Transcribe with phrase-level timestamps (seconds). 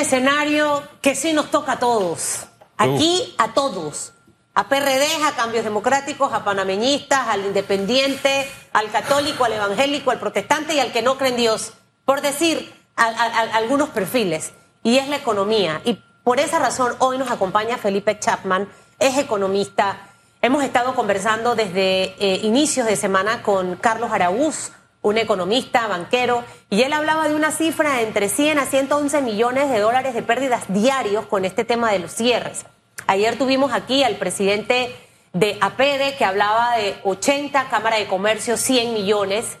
[0.00, 2.46] escenario que sí nos toca a todos.
[2.76, 4.12] Aquí a todos.
[4.54, 10.74] A PRD, a cambios democráticos, a panameñistas, al independiente, al católico, al evangélico, al protestante
[10.74, 11.72] y al que no cree en Dios.
[12.04, 14.52] Por decir algunos perfiles.
[14.82, 15.80] Y es la economía.
[15.84, 20.10] Y por esa razón hoy nos acompaña Felipe Chapman, es economista.
[20.42, 24.72] Hemos estado conversando desde eh, inicios de semana con Carlos Araúz,
[25.02, 29.78] un economista, banquero, y él hablaba de una cifra entre 100 a 111 millones de
[29.78, 32.66] dólares de pérdidas diarios con este tema de los cierres.
[33.06, 34.94] Ayer tuvimos aquí al presidente
[35.32, 39.58] de APEDE que hablaba de 80, Cámara de Comercio 100 millones.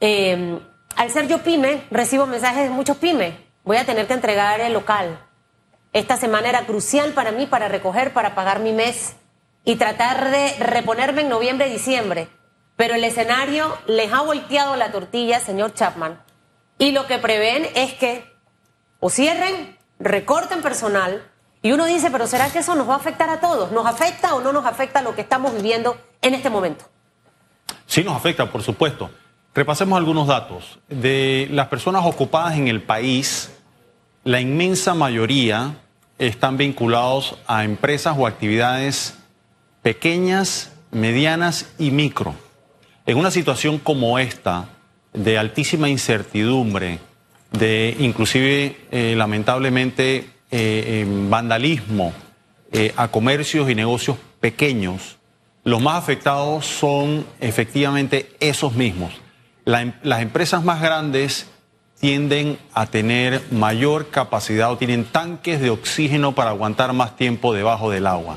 [0.00, 0.60] Em,
[0.96, 3.34] al ser yo pyme, recibo mensajes de muchos pymes.
[3.64, 5.18] Voy a tener que entregar el local.
[5.92, 9.14] Esta semana era crucial para mí para recoger, para pagar mi mes
[9.64, 12.28] y tratar de reponerme en noviembre, diciembre.
[12.78, 16.22] Pero el escenario les ha volteado la tortilla, señor Chapman.
[16.78, 18.24] Y lo que prevén es que
[19.00, 21.24] o cierren, recorten personal.
[21.60, 23.72] Y uno dice, pero ¿será que eso nos va a afectar a todos?
[23.72, 26.84] ¿Nos afecta o no nos afecta lo que estamos viviendo en este momento?
[27.86, 29.10] Sí nos afecta, por supuesto.
[29.56, 30.78] Repasemos algunos datos.
[30.86, 33.50] De las personas ocupadas en el país,
[34.22, 35.74] la inmensa mayoría
[36.16, 39.18] están vinculados a empresas o actividades
[39.82, 42.36] pequeñas, medianas y micro.
[43.08, 44.68] En una situación como esta,
[45.14, 46.98] de altísima incertidumbre,
[47.52, 52.12] de inclusive eh, lamentablemente eh, vandalismo
[52.70, 55.16] eh, a comercios y negocios pequeños,
[55.64, 59.14] los más afectados son efectivamente esos mismos.
[59.64, 61.46] Em, las empresas más grandes
[62.00, 67.90] tienden a tener mayor capacidad o tienen tanques de oxígeno para aguantar más tiempo debajo
[67.90, 68.36] del agua.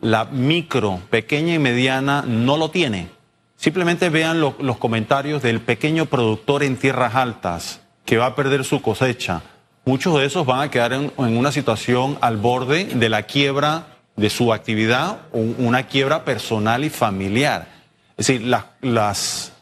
[0.00, 3.17] La micro, pequeña y mediana no lo tiene
[3.58, 8.80] Simplemente vean los comentarios del pequeño productor en tierras altas que va a perder su
[8.80, 9.42] cosecha.
[9.84, 14.30] Muchos de esos van a quedar en, una situación al borde de la quiebra de
[14.30, 17.66] su actividad, una quiebra personal y familiar.
[18.16, 18.46] Es decir,
[18.80, 19.52] las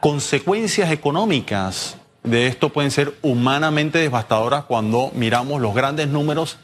[0.00, 6.58] consecuencias económicas de esto pueden ser humanamente devastadoras cuando miramos los grandes números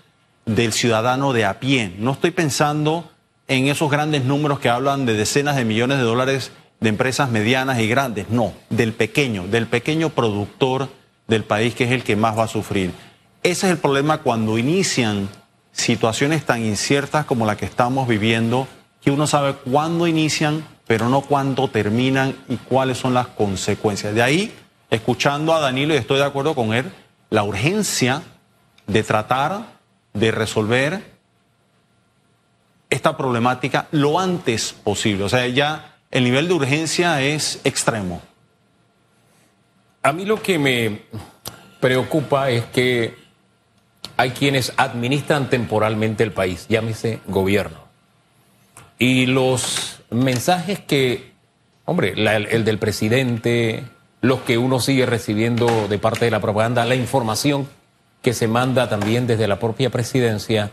[0.45, 1.95] del ciudadano de a pie.
[1.99, 3.11] No estoy pensando
[3.49, 7.79] en esos grandes números que hablan de decenas de millones de dólares de empresas medianas
[7.81, 10.89] y grandes, no, del pequeño, del pequeño productor
[11.27, 12.93] del país que es el que más va a sufrir.
[13.43, 15.29] Ese es el problema cuando inician
[15.73, 18.69] situaciones tan inciertas como la que estamos viviendo,
[19.01, 24.15] que uno sabe cuándo inician, pero no cuándo terminan y cuáles son las consecuencias.
[24.15, 24.55] De ahí,
[24.91, 26.91] escuchando a Danilo, y estoy de acuerdo con él,
[27.31, 28.23] la urgencia
[28.87, 29.75] de tratar
[30.13, 31.15] de resolver
[32.89, 35.25] esta problemática lo antes posible.
[35.25, 38.23] O sea, ya el nivel de urgencia es extremo.
[40.01, 41.03] A mí lo que me
[41.81, 43.17] preocupa es que
[44.17, 47.79] hay quienes administran temporalmente el país, llámese gobierno.
[48.97, 51.33] Y los mensajes que,
[51.85, 53.83] hombre, el, del presidente,
[54.21, 57.69] los que uno sigue recibiendo de parte de la propaganda, la información
[58.23, 60.71] que se manda también desde la propia presidencia,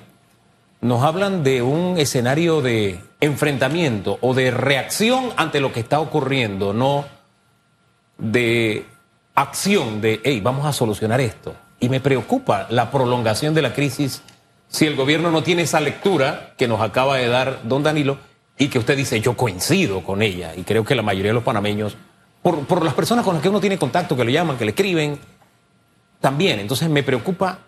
[0.82, 6.74] nos hablan de un escenario de enfrentamiento o de reacción ante lo que está ocurriendo,
[6.74, 7.06] no
[8.18, 8.86] de
[9.36, 11.56] acción de, hey, vamos a solucionar esto.
[11.80, 14.22] Y me preocupa la prolongación de la crisis
[14.68, 18.18] si el gobierno no tiene esa lectura que nos acaba de dar don Danilo
[18.58, 20.54] y que usted dice, yo coincido con ella.
[20.56, 21.98] Y creo que la mayoría de los panameños,
[22.42, 24.72] por, por las personas con las que uno tiene contacto, que le llaman, que le
[24.72, 25.20] escriben,
[26.20, 26.60] también.
[26.60, 27.60] Entonces me preocupa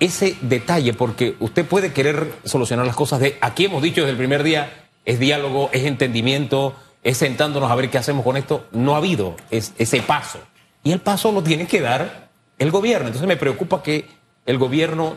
[0.00, 4.18] ese detalle, porque usted puede querer solucionar las cosas de, aquí hemos dicho desde el
[4.18, 8.66] primer día, es diálogo, es entendimiento, es sentándonos a ver qué hacemos con esto.
[8.72, 10.38] No ha habido ese paso.
[10.82, 13.06] Y el paso lo tiene que dar el gobierno.
[13.06, 14.06] Entonces me preocupa que
[14.46, 15.16] el gobierno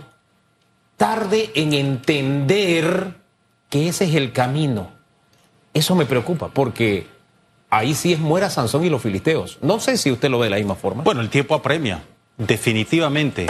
[0.97, 3.15] tarde en entender
[3.69, 4.91] que ese es el camino.
[5.73, 7.07] Eso me preocupa, porque
[7.69, 9.59] ahí sí es muera Sansón y los filisteos.
[9.61, 11.03] No sé si usted lo ve de la misma forma.
[11.03, 12.03] Bueno, el tiempo apremia,
[12.37, 13.47] definitivamente.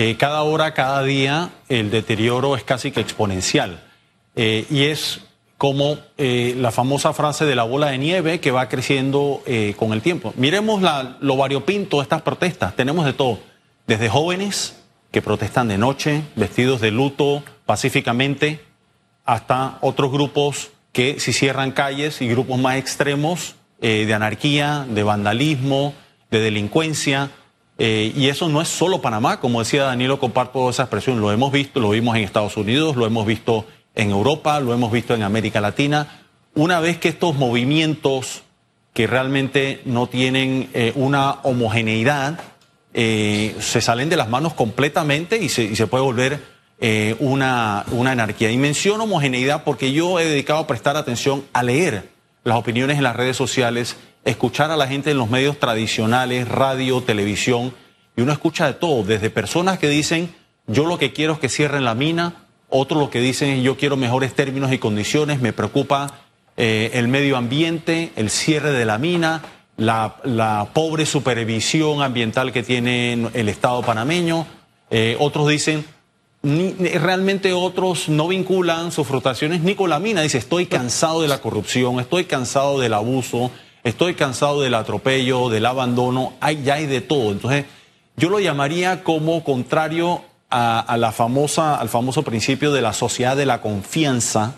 [0.00, 3.82] Eh, cada hora, cada día, el deterioro es casi que exponencial.
[4.36, 5.22] Eh, y es
[5.56, 9.42] como eh, la famosa frase de la bola de nieve que va creciendo
[9.76, 10.32] con el tiempo.
[10.36, 12.76] Miremos la, lo variopinto de estas protestas.
[12.76, 13.40] Tenemos de todo,
[13.88, 14.76] desde jóvenes
[15.10, 18.60] que protestan de noche, vestidos de luto pacíficamente,
[19.24, 25.92] hasta otros grupos que si cierran calles y grupos más extremos de anarquía, de vandalismo,
[26.30, 27.32] de delincuencia.
[27.80, 31.52] Eh, y eso no es solo Panamá, como decía Danilo, comparto esa expresión, lo hemos
[31.52, 35.22] visto, lo vimos en Estados Unidos, lo hemos visto en Europa, lo hemos visto en
[35.22, 36.24] América Latina.
[36.56, 38.42] Una vez que estos movimientos
[38.94, 42.40] que realmente no tienen eh, una homogeneidad
[42.94, 46.58] eh, se salen de las manos completamente y se, y se puede volver
[47.18, 48.52] una, una anarquía.
[48.52, 52.08] Y menciono homogeneidad porque yo he dedicado a prestar atención a leer
[52.44, 57.02] las opiniones en las redes sociales, escuchar a la gente en los medios tradicionales, radio,
[57.02, 57.72] televisión,
[58.16, 60.34] y uno escucha de todo, desde personas que dicen,
[60.66, 63.96] yo lo que quiero es que cierren la mina, otros lo que dicen, yo quiero
[63.96, 66.18] mejores términos y condiciones, me preocupa
[66.56, 69.42] eh, el medio ambiente, el cierre de la mina,
[69.76, 74.46] la, la pobre supervisión ambiental que tiene el Estado panameño.
[74.90, 75.84] Eh, otros dicen,
[76.42, 80.20] ni, realmente otros no vinculan sus frustraciones ni con la mina.
[80.20, 83.50] Dice, estoy cansado de la corrupción, estoy cansado del abuso,
[83.84, 87.32] estoy cansado del atropello, del abandono, hay, ya hay de todo.
[87.32, 87.66] Entonces,
[88.16, 93.46] yo lo llamaría como contrario a, la famosa, al famoso principio de la sociedad de
[93.46, 94.54] la confianza,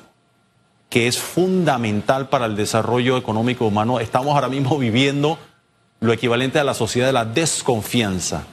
[0.89, 4.01] que es fundamental para el desarrollo económico humano.
[4.01, 5.39] Estamos ahora mismo viviendo
[6.01, 8.45] lo equivalente a la sociedad de la desconfianza,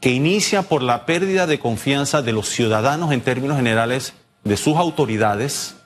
[0.00, 4.14] que inicia por la pérdida de confianza de los ciudadanos en términos generales
[4.44, 5.76] de sus autoridades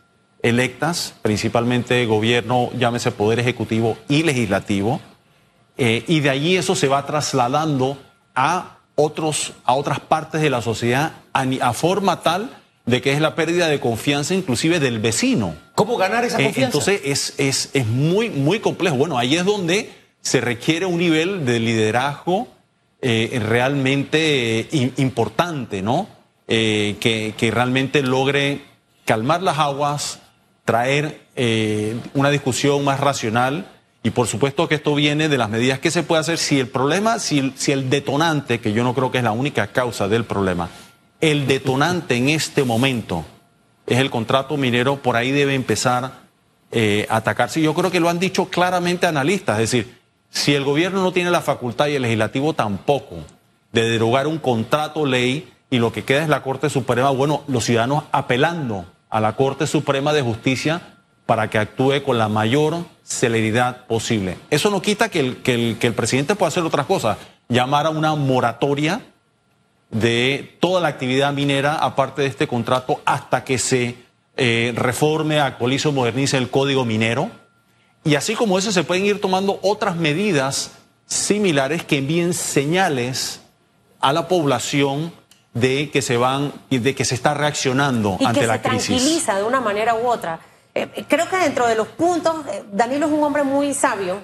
[0.42, 5.00] electas, principalmente gobierno, llámese poder ejecutivo y legislativo,
[5.76, 7.98] eh, y de allí eso se va trasladando
[8.34, 12.50] a otros, a otras partes de la sociedad a, a forma tal
[12.87, 15.54] de que es la pérdida de confianza inclusive del vecino.
[15.75, 16.78] ¿Cómo ganar esa Eh, confianza?
[16.78, 18.96] entonces es, es, es muy, muy complejo.
[18.96, 19.90] Bueno, ahí es donde
[20.22, 22.48] se requiere un nivel de liderazgo
[23.02, 26.08] eh, realmente eh, im- importante, ¿no?
[26.48, 28.62] Eh, que, que realmente logre
[29.06, 30.19] calmar las aguas,
[30.70, 33.67] traer eh, una discusión más racional
[34.05, 36.69] y por supuesto que esto viene de las medidas que se puede hacer si el
[36.69, 40.22] problema, si si el detonante, que yo no creo que es la única causa del
[40.22, 40.69] problema,
[41.20, 43.25] el detonante en este momento
[43.84, 46.20] es el contrato minero, por ahí debe empezar
[46.70, 47.61] eh, a atacarse.
[47.61, 49.99] Yo creo que lo han dicho claramente analistas, es decir,
[50.31, 53.16] si el gobierno no tiene la facultad y el legislativo tampoco
[53.73, 57.64] de derogar un contrato ley y lo que queda es la Corte Suprema, bueno, los
[57.64, 60.81] ciudadanos apelando a la Corte Suprema de Justicia
[61.27, 64.39] para que actúe con la mayor celeridad posible.
[64.51, 67.19] Eso no quita que el, que el, presidente pueda hacer otras cosas,
[67.49, 69.01] llamar a una moratoria
[69.91, 73.97] de toda la actividad minera, aparte de este contrato, hasta que se
[74.37, 77.31] eh, reforme, actualice o modernice el código minero.
[78.05, 80.73] Y así como eso, se pueden ir tomando otras medidas
[81.07, 83.41] similares que envíen señales
[84.01, 85.12] a la población
[85.55, 88.69] de que se van y de que se está reaccionando y ante que la se
[88.69, 88.87] crisis.
[88.87, 90.38] tranquiliza de una manera u otra.
[90.75, 94.23] Eh, eh, creo que dentro de los puntos, eh, Danilo es un hombre muy sabio,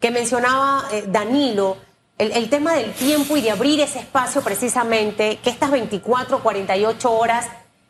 [0.00, 1.76] que mencionaba eh, Danilo,
[2.18, 7.12] el, el tema del tiempo y de abrir ese espacio precisamente, que estas 24, 48
[7.12, 7.46] horas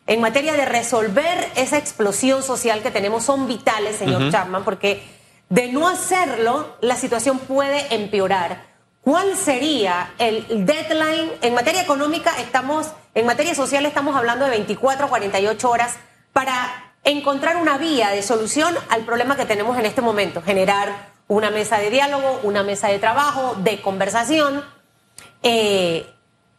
[0.07, 5.03] en materia de resolver esa explosión social que tenemos son vitales, señor Chapman, porque
[5.49, 8.74] de no hacerlo, la situación puede empeorar.
[9.05, 11.33] ¿Cuál sería el deadline?
[11.43, 15.97] En materia económica estamos, en materia social estamos hablando de 24 a 48 horas
[16.33, 21.51] para encontrar una vía de solución al problema que tenemos en este momento, generar una
[21.51, 24.65] mesa de diálogo, una mesa de trabajo, de conversación.
[25.43, 26.11] Eh,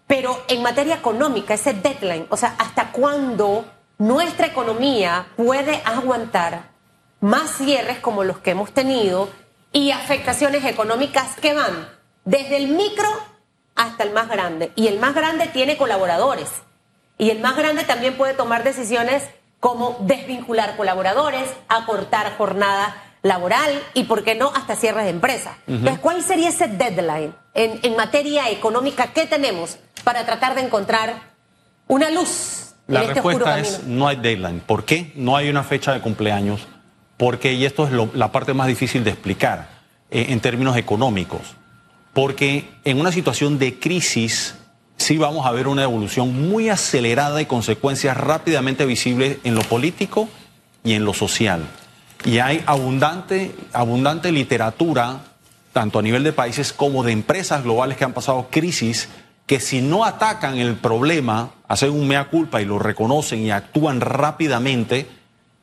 [0.06, 3.64] pero en materia económica, ese deadline, o sea, ¿hasta cuándo
[3.98, 6.70] nuestra economía puede aguantar
[7.20, 9.30] más cierres como los que hemos tenido
[9.72, 11.95] y afectaciones económicas que van
[12.26, 13.08] desde el micro
[13.74, 14.70] hasta el más grande?
[14.76, 16.48] Y el más grande tiene colaboradores.
[17.16, 19.22] Y el más grande también puede tomar decisiones
[19.60, 25.56] como desvincular colaboradores, acortar jornada laboral y, ¿por qué no?, hasta cierres de empresa.
[25.66, 31.14] Entonces, ¿cuál sería ese deadline en, en materia económica que tenemos para tratar de encontrar
[31.88, 33.66] una luz La en este respuesta camino?
[33.68, 34.60] es no hay deadline.
[34.60, 35.12] ¿Por qué?
[35.16, 36.68] No hay una fecha de cumpleaños.
[37.16, 39.68] Porque, y esto es lo- la parte más difícil de explicar
[40.10, 41.56] eh, en términos económicos,
[42.16, 44.54] porque en una situación de crisis
[44.96, 50.26] sí vamos a ver una evolución muy acelerada y consecuencias rápidamente visibles en lo político
[50.82, 51.66] y en lo social.
[52.24, 55.24] Y hay abundante, abundante literatura,
[55.74, 59.10] tanto a nivel de países como de empresas globales que han pasado crisis,
[59.44, 64.00] que si no atacan el problema, hacen un mea culpa y lo reconocen y actúan
[64.00, 65.06] rápidamente,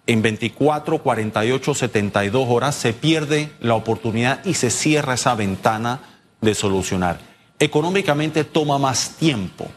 [0.06, 6.13] en 24, 48, 72 horas se pierde la oportunidad y se cierra esa ventana
[6.44, 7.20] de solucionar.
[7.60, 9.68] Económicamente toma más tiempo.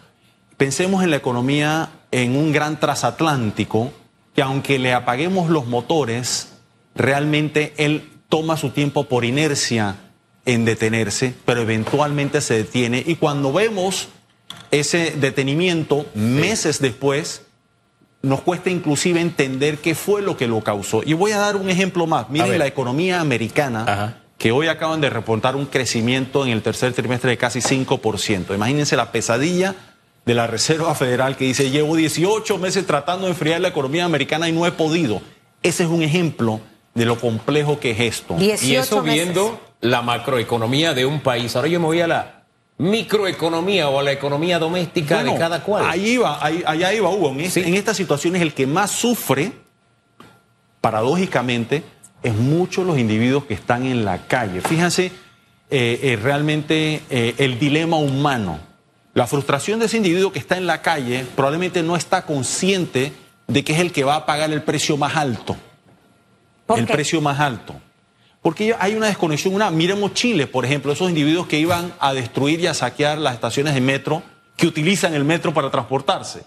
[0.57, 3.93] Pensemos en la economía en un gran transatlántico
[4.35, 6.53] que aunque le apaguemos los motores,
[6.95, 9.97] realmente él toma su tiempo por inercia
[10.45, 14.09] en detenerse, pero eventualmente se detiene y cuando vemos
[14.71, 17.43] ese detenimiento meses después,
[18.23, 21.03] nos cuesta inclusive entender qué fue lo que lo causó.
[21.05, 22.29] Y voy a dar un ejemplo más.
[22.29, 24.19] Miren la economía americana, Ajá.
[24.39, 28.55] Que hoy acaban de reportar un crecimiento en el tercer trimestre de casi 5%.
[28.55, 29.75] Imagínense la pesadilla
[30.27, 34.49] de la Reserva Federal que dice, llevo 18 meses tratando de enfriar la economía americana
[34.49, 35.23] y no he podido.
[35.63, 36.61] Ese es un ejemplo
[36.95, 38.37] de lo complejo que es esto.
[38.39, 41.55] y eso viendo la macroeconomía de un país.
[41.57, 42.45] Ahora yo me voy a la
[42.79, 45.85] microeconomía o a la economía doméstica de cada cual.
[45.89, 47.31] Ahí iba, ahí, allá iba Hugo.
[47.31, 49.53] En, en estas situaciones el que más sufre,
[50.81, 51.83] paradójicamente,
[52.27, 54.61] es muchos los individuos que están en la calle.
[54.61, 55.13] Fíjense
[55.71, 58.59] eh, eh, realmente eh, el dilema humano.
[59.15, 63.13] La frustración de ese individuo que está en la calle probablemente no está consciente
[63.47, 65.57] de que es el que va a pagar el precio más alto.
[66.77, 67.75] el precio más alto.
[68.43, 72.61] Porque hay una desconexión, una, miremos Chile, por ejemplo, esos individuos que iban a destruir
[72.61, 74.23] y a saquear las estaciones de metro,
[74.57, 76.43] que utilizan el metro para transportarse.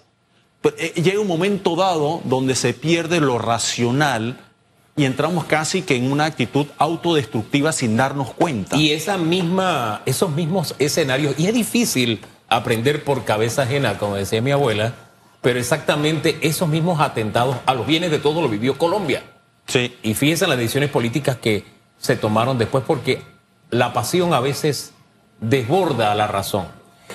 [0.62, 4.49] Pues, llega un momento dado donde se pierde lo racional
[4.96, 8.76] y entramos casi que en una actitud autodestructiva sin darnos cuenta.
[8.76, 14.42] Y esa misma, esos mismos escenarios, y es difícil aprender por cabeza ajena, como decía
[14.42, 14.94] mi abuela,
[15.42, 19.24] pero exactamente esos mismos atentados a los bienes de todos lo vivió Colombia.
[19.68, 19.96] Sí.
[20.04, 21.64] Y fíjense en las decisiones políticas que
[21.98, 23.22] se tomaron después, porque
[23.70, 24.94] la pasión a veces
[25.40, 26.66] desborda a la razón.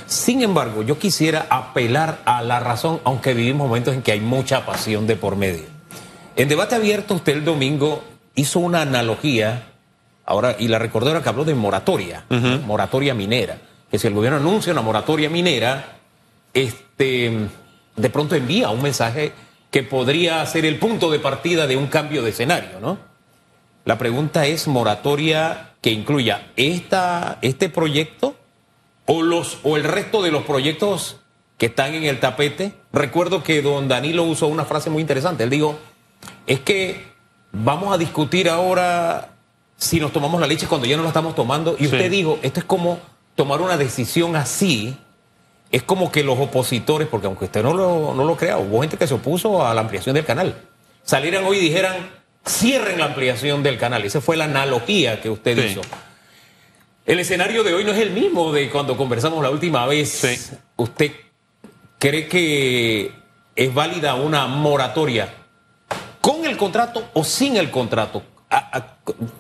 [0.07, 4.65] Sin embargo, yo quisiera apelar a la razón, aunque vivimos momentos en que hay mucha
[4.67, 5.74] pasión de por medio.
[6.37, 8.03] En debate abierto, usted el domingo
[8.35, 9.73] hizo una analogía,
[10.25, 12.25] ahora, y la recordé ahora que habló de moratoria,
[12.67, 13.59] moratoria minera,
[13.91, 15.99] que si el gobierno anuncia una moratoria minera,
[16.53, 17.49] este,
[17.97, 19.33] de pronto envía un mensaje
[19.71, 22.99] que podría ser el punto de partida de un cambio de escenario, ¿no?
[23.85, 28.35] La pregunta es moratoria que incluya esta, este proyecto
[29.07, 31.17] o, los, o el resto de los proyectos
[31.59, 32.73] que están en el tapete.
[32.93, 35.45] Recuerdo que don Danilo usó una frase muy interesante.
[35.45, 35.79] Él dijo,
[36.47, 37.05] es que
[37.53, 39.31] vamos a discutir ahora
[39.77, 41.77] si nos tomamos la leche cuando ya no la estamos tomando.
[41.79, 43.01] Y usted dijo, esto es como
[43.35, 44.97] tomar una decisión así.
[45.71, 48.97] Es como que los opositores, porque aunque usted no lo, no lo crea, hubo gente
[48.97, 50.55] que se opuso a la ampliación del canal.
[51.03, 52.11] Salieran hoy y dijeran,
[52.47, 54.05] cierren la ampliación del canal.
[54.05, 55.81] Esa fue la analogía que usted hizo.
[57.07, 60.53] El escenario de hoy no es el mismo de cuando conversamos la última vez.
[60.77, 61.13] ¿Usted
[61.99, 63.13] cree que
[63.57, 65.44] es válida una moratoria
[66.25, 68.23] con el contrato o sin el contrato,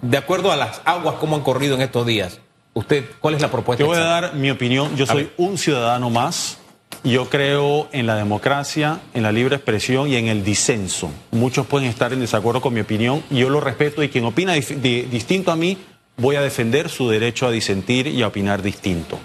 [0.02, 2.40] de acuerdo a las aguas como han corrido en estos días.
[2.74, 3.82] ¿Usted cuál es la propuesta?
[3.82, 4.94] Yo voy a dar mi opinión.
[4.94, 6.58] Yo soy un ciudadano más.
[7.02, 11.10] Yo creo en la democracia, en la libre expresión y en el disenso.
[11.30, 14.52] Muchos pueden estar en desacuerdo con mi opinión y yo lo respeto y quien opina
[14.52, 15.78] distinto a mí,
[16.18, 19.18] voy a defender su derecho a disentir y a opinar distinto.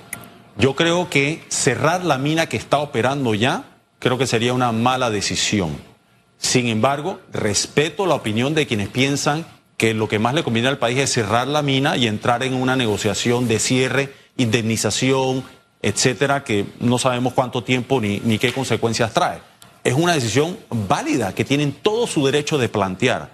[0.58, 3.66] Yo creo que cerrar la mina que está operando ya,
[4.00, 5.89] creo que sería una mala decisión.
[6.40, 9.46] Sin embargo, respeto la opinión de quienes piensan
[9.78, 12.54] que lo que más le conviene al país es cerrar la mina y entrar en
[12.54, 15.44] una negociación de cierre, indemnización,
[15.82, 19.40] etcétera, que no sabemos cuánto tiempo ni, ni qué consecuencias trae.
[19.84, 23.32] Es una decisión válida que tienen todo su derecho de plantear.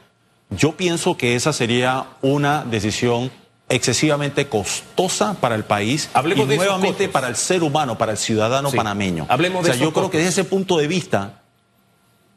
[0.51, 3.31] Yo pienso que esa sería una decisión
[3.67, 8.71] excesivamente costosa para el país Hablemos y nuevamente para el ser humano, para el ciudadano
[8.71, 9.25] panameño.
[9.29, 11.41] Hablemos de o sea, yo creo que desde ese punto de vista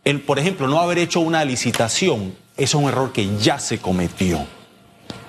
[0.04, 4.44] el, por ejemplo, no haber hecho una licitación, es un error que ya se cometió.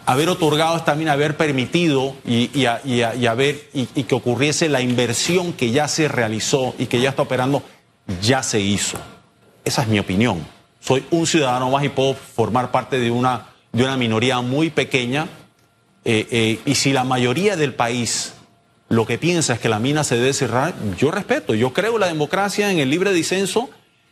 [0.06, 6.88] Haber otorgado mina, haber permitido y, que ocurriese la inversión que ya se realizó y
[6.88, 7.62] que ya está operando,
[8.22, 8.98] ya se hizo.
[9.64, 10.46] Esa es mi opinión.
[10.80, 15.28] Soy un ciudadano más y puedo formar parte de una, minoría muy pequeña.
[16.06, 18.34] Eh, eh, y si la mayoría del país
[18.88, 22.08] lo que piensa es que la mina se debe cerrar, yo respeto, yo creo la
[22.08, 23.70] democracia, en el libre disenso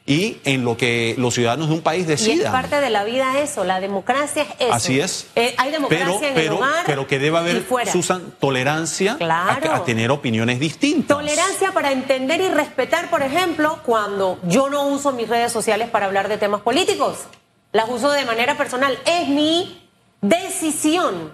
[0.08, 2.38] y en lo que los ciudadanos de un país decidan.
[2.38, 4.74] Y es parte de la vida eso, la democracia es eso.
[4.74, 5.28] Así es.
[5.36, 9.84] Eh, hay democracia pero, en pero, el hogar pero que debe haber, Susan, tolerancia a,
[9.84, 11.18] tener opiniones distintas.
[11.18, 16.06] Tolerancia para entender y respetar, por ejemplo, cuando yo no uso mis redes sociales para
[16.06, 17.26] hablar de temas políticos.
[17.74, 18.98] Las uso de manera personal.
[19.06, 19.90] Es mi
[20.22, 21.34] decisión.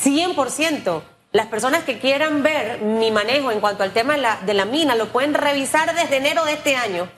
[0.00, 1.02] 100%.
[1.32, 4.64] Las personas que quieran ver mi manejo en cuanto al tema de la, de la
[4.64, 7.08] mina lo pueden revisar desde enero de este año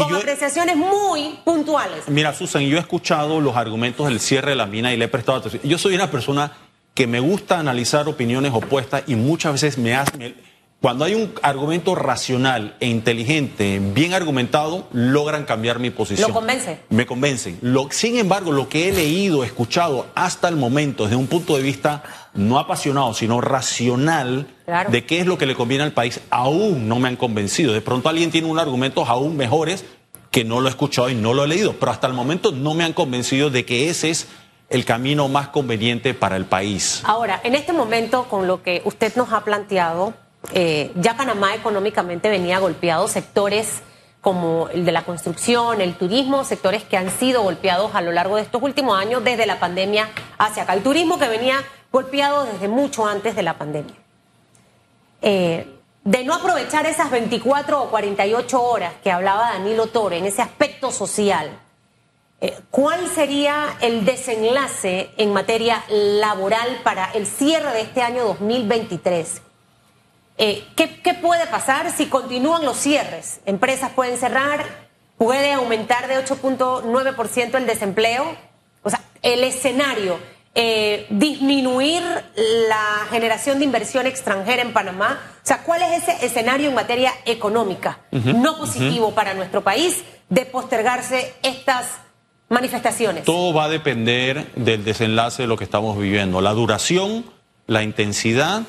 [0.00, 2.08] con apreciaciones muy puntuales.
[2.08, 5.08] Mira, Susan, yo he escuchado los argumentos del cierre de la mina y le he
[5.08, 5.62] prestado atención.
[5.64, 6.52] Yo soy una persona
[6.94, 10.34] que me gusta analizar opiniones opuestas y muchas veces me hace...
[10.80, 16.28] Cuando hay un argumento racional e inteligente, bien argumentado, logran cambiar mi posición.
[16.28, 16.80] ¿Lo convence?
[16.90, 17.58] Me convencen.
[17.62, 21.62] Lo, sin embargo, lo que he leído, escuchado hasta el momento, desde un punto de
[21.62, 22.02] vista
[22.34, 24.46] no apasionado, sino racional,
[24.88, 27.72] de qué es lo que le conviene al país, aún no me han convencido.
[27.72, 29.84] De pronto alguien tiene unos argumentos aún mejores
[30.30, 32.74] que no lo he escuchado y no lo he leído, pero hasta el momento no
[32.74, 34.28] me han convencido de que ese es
[34.68, 37.02] el camino más conveniente para el país.
[37.04, 40.14] Ahora, en este momento, con lo que usted nos ha planteado,
[40.52, 43.82] eh, ya Panamá económicamente venía golpeado, sectores
[44.20, 48.36] como el de la construcción, el turismo, sectores que han sido golpeados a lo largo
[48.36, 50.74] de estos últimos años desde la pandemia hacia acá.
[50.74, 53.94] El turismo que venía golpeado desde mucho antes de la pandemia.
[55.22, 55.72] Eh,
[56.04, 60.92] de no aprovechar esas 24 o 48 horas que hablaba Danilo Torre en ese aspecto
[60.92, 61.58] social,
[62.40, 69.42] eh, ¿cuál sería el desenlace en materia laboral para el cierre de este año 2023?
[70.38, 73.40] Eh, ¿qué, ¿Qué puede pasar si continúan los cierres?
[73.46, 74.64] Empresas pueden cerrar,
[75.18, 78.36] puede aumentar de 8.9% el desempleo.
[78.82, 80.18] O sea, el escenario
[80.58, 82.02] eh, disminuir
[82.68, 85.20] la generación de inversión extranjera en Panamá?
[85.36, 90.46] O sea, ¿cuál es ese escenario en materia económica no positivo para nuestro país de
[90.46, 91.98] postergarse estas
[92.48, 93.24] manifestaciones?
[93.24, 97.26] Todo va a depender del desenlace de lo que estamos viviendo, la duración,
[97.66, 98.62] la intensidad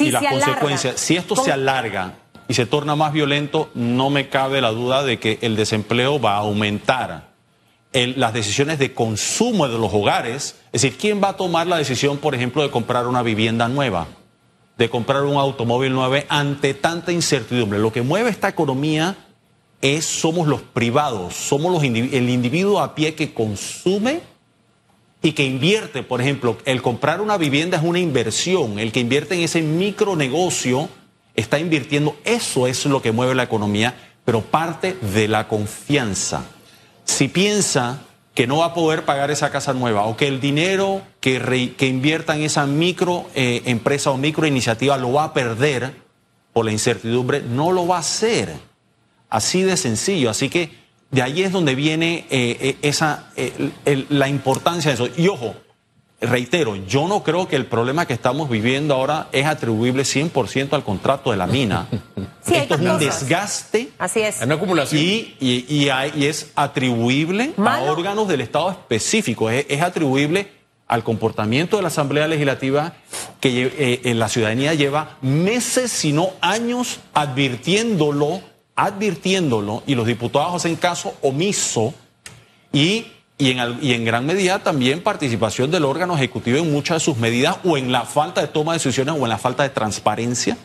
[0.00, 0.98] y las consecuencias.
[0.98, 2.14] Si esto se alarga
[2.48, 6.36] y se torna más violento, no me cabe la duda de que el desempleo va
[6.36, 7.33] a aumentar
[7.94, 10.56] las decisiones de consumo de los hogares.
[10.72, 14.08] Es decir, ¿quién va a tomar la decisión, por ejemplo, de comprar una vivienda nueva?
[14.76, 17.78] De comprar un automóvil nuevo ante tanta incertidumbre.
[17.78, 19.16] Lo que mueve esta economía
[19.80, 24.22] es, somos los privados, somos los el individuo a pie que consume
[25.22, 26.02] y que invierte.
[26.02, 28.80] Por ejemplo, el comprar una vivienda es una inversión.
[28.80, 30.88] El que invierte en ese micronegocio
[31.36, 32.16] está invirtiendo.
[32.24, 36.44] Eso es lo que mueve la economía, pero parte de la confianza
[37.04, 38.00] si piensa
[38.34, 41.86] que no va a poder pagar esa casa nueva o que el dinero que, que
[41.86, 45.94] invierta en esa micro eh, empresa o micro iniciativa lo va a perder
[46.52, 48.54] por la incertidumbre, no lo va a hacer.
[49.28, 50.30] Así de sencillo.
[50.30, 50.70] Así que
[51.10, 53.30] de ahí es donde viene eh, eh, esa,
[54.08, 55.08] la importancia de eso.
[55.16, 55.54] Y ojo,
[56.26, 60.84] reitero, yo no creo que el problema que estamos viviendo ahora es atribuible 100% al
[60.84, 61.88] contrato de la mina.
[62.46, 63.90] Esto es un desgaste.
[63.98, 64.40] Así es.
[64.42, 65.02] Una acumulación.
[65.02, 65.88] Y, y,
[66.24, 69.52] es atribuible a órganos del Estado específicos.
[69.52, 70.48] Es, atribuible
[70.86, 72.94] al comportamiento de la Asamblea Legislativa
[73.40, 78.40] que eh, en la ciudadanía lleva meses, si no años, advirtiéndolo,
[78.76, 81.94] advirtiéndolo, y los diputados hacen caso omiso.
[82.72, 87.56] Y y en, gran medida también participación del órgano ejecutivo en muchas de sus medidas
[87.64, 90.56] o en la falta de toma de decisiones o en la falta de transparencia.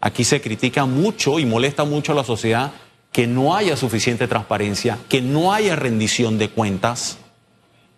[0.00, 2.72] Aquí se critica mucho y molesta mucho a la sociedad
[3.12, 7.18] que no haya suficiente transparencia, que no haya rendición de cuentas,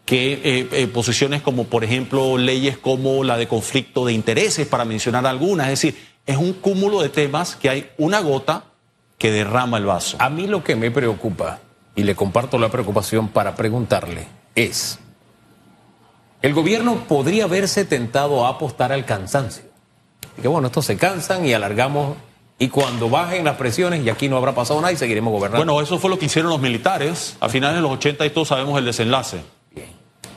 [0.05, 4.85] que eh, eh, posiciones como, por ejemplo, leyes como la de conflicto de intereses, para
[4.85, 5.69] mencionar algunas.
[5.69, 8.65] Es decir, es un cúmulo de temas que hay una gota
[9.17, 10.19] que derrama el vaso.
[10.21, 11.61] A mí lo que me preocupa
[11.99, 15.01] y le comparto la preocupación para preguntarle, es,
[16.43, 19.65] el gobierno podría verse tentado a apostar al cansancio.
[20.39, 22.17] Y que bueno, estos se cansan y alargamos
[22.57, 25.65] y cuando bajen las presiones, y aquí no habrá pasado nada y seguiremos gobernando.
[25.65, 28.47] Bueno, eso fue lo que hicieron los militares a finales de los 80 y todos
[28.47, 29.41] sabemos el desenlace.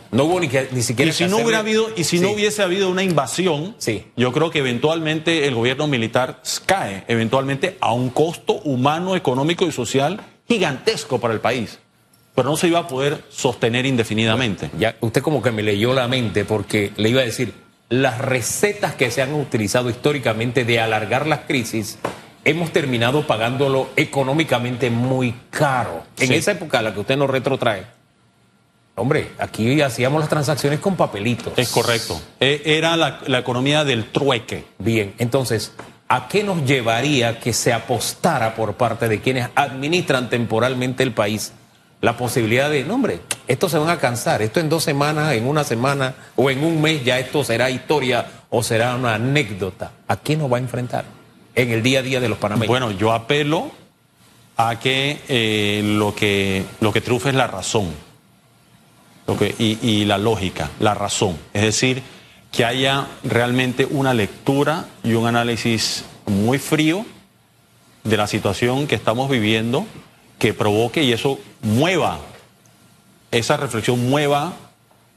[0.09, 1.11] No hubo ni, que, ni siquiera.
[1.11, 4.07] Y si no hubiera habido, y si no hubiese habido una invasión, sí.
[4.17, 9.71] yo creo que eventualmente el gobierno militar cae, eventualmente a un costo humano, económico y
[9.71, 11.79] social gigantesco para el país,
[12.35, 14.69] pero no se iba a poder sostener indefinidamente.
[14.77, 17.53] ya usted como que me leyó la mente porque le iba a decir,
[17.89, 21.99] las recetas que se han utilizado históricamente de alargar las crisis,
[22.45, 26.03] hemos terminado pagándolo económicamente muy caro.
[26.17, 27.85] En esa época a la que usted nos retrotrae.
[28.95, 31.53] Hombre, aquí hacíamos las transacciones con papelitos.
[31.57, 32.21] Es correcto.
[32.39, 34.65] E, era la, la economía del trueque.
[34.79, 35.73] Bien, entonces,
[36.11, 41.53] ¿a qué nos llevaría que se apostara por parte de quienes administran temporalmente el país
[42.01, 45.47] la posibilidad de, no hombre, estos se van a cansar, esto en dos semanas, en
[45.47, 49.93] una semana o en un mes ya esto será historia o será una anécdota?
[50.09, 51.05] ¿A quién nos va a enfrentar
[51.55, 52.67] en el día a día de los panameños?
[52.67, 53.71] Bueno, yo apelo
[54.57, 57.89] a que eh, lo que lo que triunfe es la razón
[59.27, 61.37] lo que, y la lógica, la razón.
[61.53, 62.03] Es decir,
[62.51, 67.05] que haya realmente una lectura y un análisis muy frío
[68.03, 69.85] de la situación que estamos viviendo,
[70.37, 72.19] que provoque y eso mueva,
[73.31, 74.53] esa reflexión mueva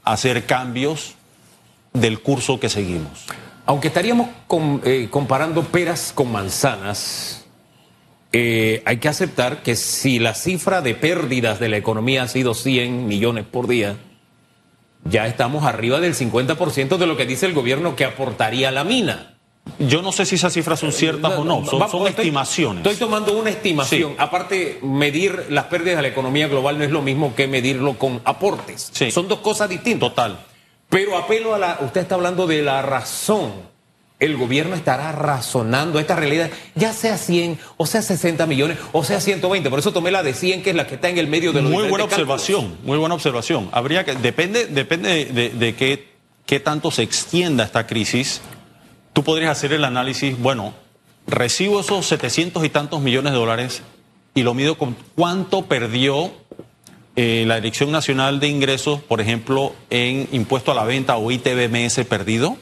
[0.03, 1.15] a hacer cambios
[1.93, 3.25] del curso que seguimos.
[3.65, 4.29] Aunque estaríamos
[4.83, 7.45] eh, comparando peras con manzanas,
[8.31, 12.53] eh, hay que aceptar que si la cifra de pérdidas de la economía ha sido
[12.53, 13.97] 100 millones por día,
[15.05, 19.31] ya estamos arriba del 50% de lo que dice el gobierno que aportaría la mina.
[19.79, 22.85] Yo no sé si esas cifras son ciertas o no, son, estimaciones.
[22.85, 24.13] Estoy tomando una estimación.
[24.17, 28.21] Aparte, medir las pérdidas de la economía global no es lo mismo que medirlo con
[28.25, 28.91] aportes.
[29.11, 30.09] Son dos cosas distintas.
[30.09, 30.39] Total.
[30.89, 31.79] Pero apelo a la.
[31.81, 33.74] Usted está hablando de la razón
[34.19, 39.19] el gobierno estará razonando esta realidad, ya sea 100, o sea 60 millones, o sea
[39.19, 39.69] 120.
[39.69, 41.61] Por eso tomé la de 100, que es la que está en el medio de
[41.61, 43.69] los Muy buena observación, muy buena observación.
[43.71, 46.13] Habría que, depende, depende de, qué,
[46.45, 48.41] qué tanto se extienda esta crisis.
[49.11, 50.73] Tú podrías hacer el análisis, bueno,
[51.27, 53.81] recibo esos 700 y tantos millones de dólares
[54.33, 56.31] y lo mido con cuánto perdió
[57.17, 62.05] eh, la Dirección Nacional de Ingresos, por ejemplo, en impuesto a la venta o ITBMS
[62.05, 62.57] perdido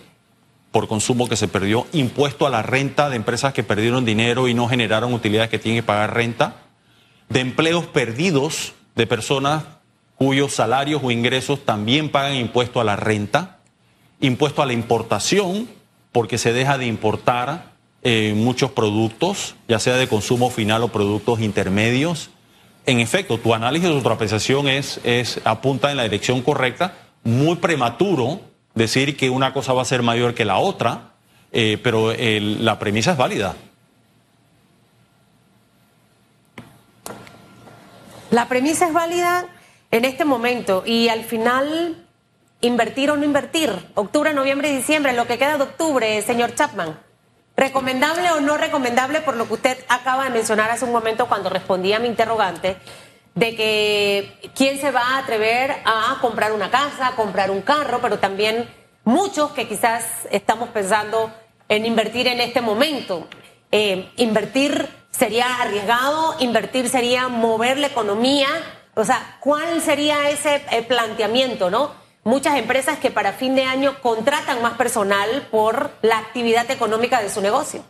[0.74, 4.56] por consumo que se perdió, impuesto a la renta de empresas que perdieron dinero y
[4.56, 6.56] no generaron utilidades que tienen que pagar renta,
[7.30, 9.66] de empleos perdidos de personas
[10.16, 13.60] cuyos salarios o ingresos también pagan impuesto a la renta,
[14.20, 15.70] impuesto a la importación,
[16.12, 21.40] porque se deja de importar eh, muchos productos, ya sea de consumo final o productos
[21.40, 22.32] intermedios.
[22.88, 25.00] En efecto, tu análisis de tu apreciación es,
[25.44, 28.42] apunta en la dirección correcta, muy prematuro
[28.76, 31.12] decir que una cosa va a ser mayor que la otra,
[31.52, 33.56] eh, pero la premisa es válida.
[38.32, 39.46] La premisa es válida
[39.92, 42.04] en este momento y al final
[42.62, 46.98] invertir o no invertir, octubre, noviembre y diciembre, lo que queda de octubre, señor Chapman.
[47.56, 51.50] ¿Recomendable o no recomendable por lo que usted acaba de mencionar hace un momento cuando
[51.50, 52.78] respondía a mi interrogante?
[53.36, 58.00] De que quién se va a atrever a comprar una casa, a comprar un carro,
[58.02, 58.70] pero también
[59.04, 61.32] muchos que quizás estamos pensando
[61.68, 63.28] en invertir en este momento.
[63.72, 68.48] Eh, invertir sería arriesgado, invertir sería mover la economía.
[68.94, 71.92] O sea, ¿cuál sería ese eh, planteamiento, no?
[72.24, 77.30] Muchas empresas que para fin de año contratan más personal por la actividad económica de
[77.30, 77.84] su negocio.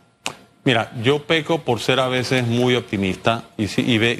[0.64, 3.66] Mira, yo peco por ser a veces muy optimista y,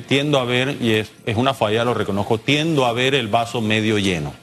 [0.02, 3.98] tiendo a ver, y es, una falla, lo reconozco, tiendo a ver el vaso medio
[3.98, 4.34] lleno.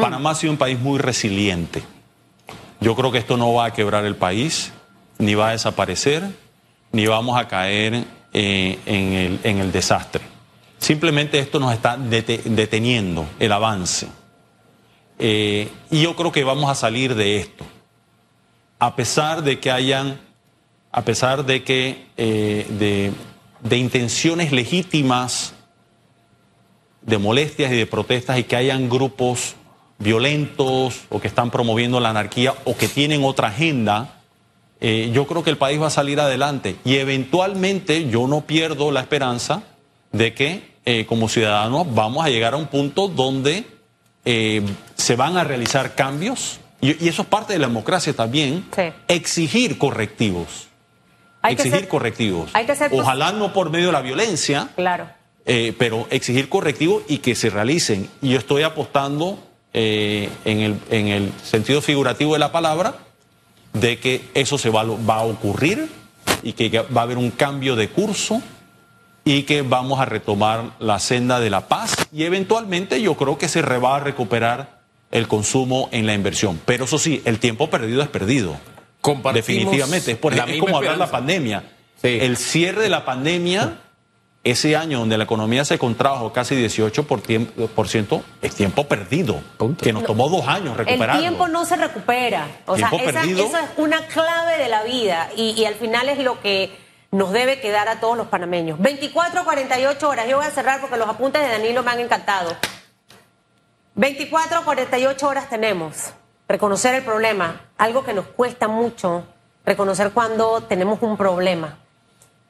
[0.00, 1.82] Panamá ha sido un país muy resiliente.
[2.80, 4.72] Yo creo que esto no va a quebrar el país,
[5.18, 6.22] ni va a desaparecer,
[6.92, 10.22] ni vamos a caer eh, en, el, desastre.
[10.78, 14.08] Simplemente esto nos está deteniendo el avance.
[15.18, 17.64] Eh, y yo creo que vamos a salir de esto.
[18.78, 20.20] A pesar de que hayan
[20.96, 23.12] a pesar de que eh,
[23.58, 25.52] de, intenciones legítimas,
[27.02, 29.56] de molestias y de protestas y que hayan grupos
[29.98, 34.20] violentos o que están promoviendo la anarquía o que tienen otra agenda,
[34.80, 36.76] eh, yo creo que el país va a salir adelante.
[36.84, 39.64] Y eventualmente yo no pierdo la esperanza
[40.12, 43.66] de que eh, como ciudadanos vamos a llegar a un punto donde
[44.24, 46.60] se van a realizar cambios.
[46.80, 48.64] Y, eso es parte de la democracia también,
[49.08, 50.68] exigir correctivos
[51.50, 52.50] exigir correctivos.
[52.92, 54.68] Ojalá no por medio de la violencia.
[54.74, 55.08] Claro.
[55.46, 58.08] Eh, pero exigir correctivos y que se realicen.
[58.22, 59.38] Y yo estoy apostando
[59.74, 62.94] eh, en, el, en, el, sentido figurativo de la palabra
[63.74, 65.90] de que eso se va, va, a ocurrir
[66.42, 68.40] y que va a haber un cambio de curso
[69.24, 73.48] y que vamos a retomar la senda de la paz y eventualmente yo creo que
[73.48, 74.80] se va a recuperar
[75.10, 76.60] el consumo en la inversión.
[76.64, 78.56] Pero eso sí, el tiempo perdido es perdido.
[79.32, 81.64] Definitivamente, es, por, es como hablar de la pandemia.
[82.02, 83.78] El cierre de la pandemia,
[84.42, 89.42] ese año donde la economía se contrajo casi 18%, es tiempo perdido,
[89.80, 91.16] que nos tomó dos años recuperar.
[91.16, 92.46] El tiempo no se recupera.
[92.66, 96.76] O sea, eso es una clave de la vida y, al final es lo que
[97.10, 98.78] nos debe quedar a todos los panameños.
[98.80, 100.26] 24, 48 horas.
[100.28, 102.54] Yo voy a cerrar porque los apuntes de Danilo me han encantado.
[103.94, 106.12] 24, 48 horas tenemos
[106.48, 109.24] reconocer el problema, algo que nos cuesta mucho,
[109.64, 111.78] reconocer cuando tenemos un problema,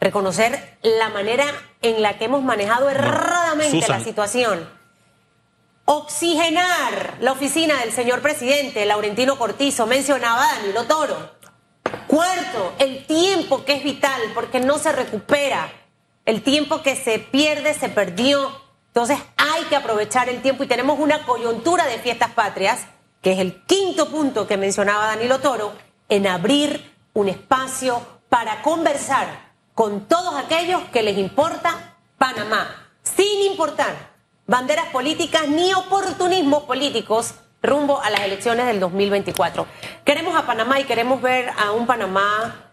[0.00, 1.46] reconocer la manera
[1.82, 4.68] en la que hemos manejado erradamente la situación,
[5.86, 11.34] oxigenar la oficina del señor presidente, Laurentino Cortizo, mencionaba Danilo Toro.
[12.06, 15.70] Cuarto, el tiempo que es vital porque no se recupera.
[16.24, 18.50] El tiempo que se pierde, se perdió.
[18.88, 22.86] Entonces hay que aprovechar el tiempo y tenemos una coyuntura de fiestas patrias
[23.24, 25.72] que es el quinto punto que mencionaba Danilo Toro,
[26.10, 29.26] en abrir un espacio para conversar
[29.74, 34.12] con todos aquellos que les importa Panamá, sin importar
[34.46, 39.66] banderas políticas ni oportunismos políticos rumbo a las elecciones del 2024.
[40.04, 42.72] Queremos a Panamá y queremos ver a un Panamá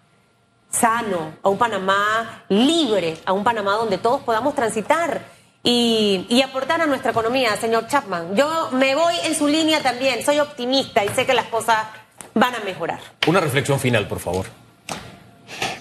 [0.70, 5.22] sano, a un Panamá libre, a un Panamá donde todos podamos transitar
[5.64, 8.36] y, aportar a nuestra economía, señor Chapman.
[8.36, 11.86] Yo me voy en su línea también, soy optimista y sé que las cosas
[12.34, 13.00] van a mejorar.
[13.28, 14.48] Una reflexión final, por favor.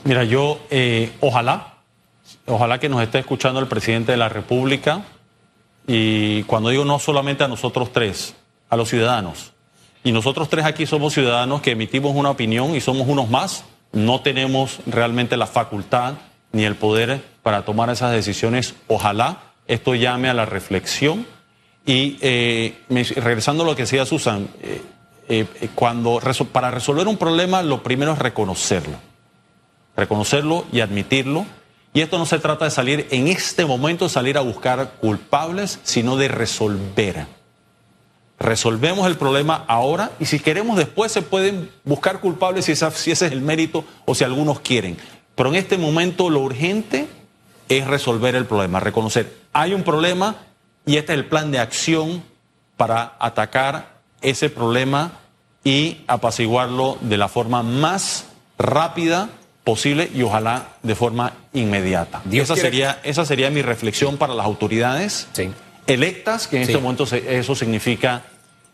[0.05, 1.75] Mira, yo eh, ojalá,
[2.47, 5.03] ojalá que nos esté escuchando el presidente de la República
[5.87, 8.35] y cuando digo no solamente a nosotros tres,
[8.69, 9.53] a los ciudadanos,
[10.03, 13.65] Y nosotros tres aquí somos ciudadanos que emitimos una opinión y somos unos más.
[13.93, 16.15] No tenemos realmente la facultad
[16.53, 18.75] ni el poder para tomar esas decisiones.
[18.89, 21.27] Ojalá esto llame a la reflexión.
[21.87, 22.75] Y eh,
[23.17, 24.83] regresando a lo que decía Susan, eh,
[25.29, 26.21] eh, cuando
[26.53, 28.99] para resolver un problema lo primero es reconocerlo.
[29.97, 31.47] Reconocerlo y admitirlo.
[31.95, 36.17] Y esto no se trata de salir en este momento, salir a buscar culpables, sino
[36.17, 37.27] de resolver.
[38.41, 43.27] Resolvemos el problema ahora y si queremos después se pueden buscar culpables si, si ese
[43.27, 44.97] es el mérito o si algunos quieren.
[45.37, 47.07] Pero en este momento lo urgente
[47.71, 50.37] es resolver el problema, reconocer, hay un problema
[50.85, 52.23] y este es el plan de acción
[52.77, 55.13] para atacar ese problema
[55.63, 58.27] y apaciguarlo de la forma más
[58.59, 59.31] rápida
[59.65, 62.23] posible y ojalá de forma inmediata.
[62.33, 65.29] esa, sería, esa sería mi reflexión para las autoridades
[65.87, 68.23] electas, que en este momento eso significa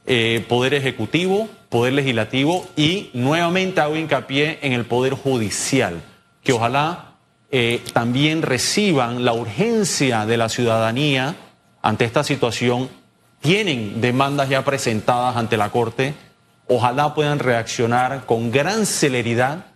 [0.07, 6.01] eh, poder ejecutivo, poder legislativo y nuevamente hago hincapié en el poder judicial,
[6.43, 7.06] que ojalá
[7.51, 11.37] eh, también reciban la urgencia de la ciudadanía
[11.83, 12.89] ante esta situación.
[13.41, 16.15] Tienen demandas ya presentadas ante la Corte.
[16.69, 19.67] Ojalá puedan reaccionar con gran celeridad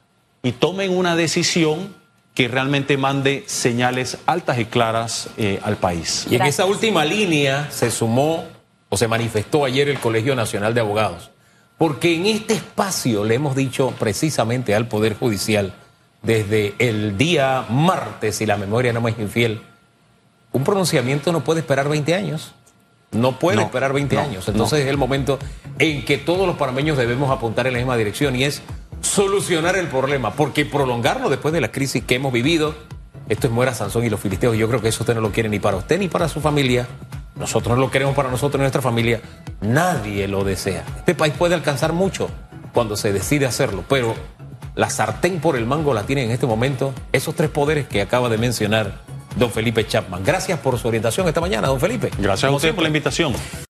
[0.43, 1.95] y tomen una decisión
[2.35, 6.27] que realmente mande señales altas y claras eh, al país.
[6.31, 8.45] Y en esa última línea se sumó
[8.89, 11.31] o se manifestó ayer el Colegio Nacional de Abogados,
[11.79, 15.75] porque en este espacio le hemos dicho precisamente al Poder Judicial,
[16.23, 19.63] desde el día martes, si la memoria no me es infiel,
[20.53, 22.53] un pronunciamiento no puede esperar 20 años.
[23.13, 24.49] No puede esperar 20 años.
[24.49, 25.39] Entonces es el momento
[25.79, 28.63] en que todos los panameños debemos apuntar en la misma dirección y es
[29.01, 32.75] solucionar el problema, porque prolongarlo después de la crisis que hemos vivido,
[33.29, 35.49] esto es muera Sansón y los filisteos, yo creo que eso usted no lo quiere
[35.49, 36.87] ni para usted ni para su familia.
[37.35, 39.23] Nosotros no lo queremos para nosotros y nuestra familia.
[39.61, 40.85] Nadie lo desea.
[40.99, 42.29] Este país puede alcanzar mucho
[42.73, 44.15] cuando se decide hacerlo, pero
[44.81, 48.31] la sartén por el mango la tienen en este momento esos tres poderes que acaba
[48.31, 49.03] de mencionar
[49.37, 50.25] don Felipe Chapman.
[50.25, 52.11] Gracias por su orientación esta mañana, don Felipe.
[52.19, 53.35] Gracias a usted por la invitación.